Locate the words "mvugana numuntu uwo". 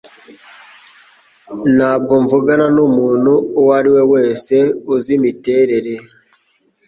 2.23-3.71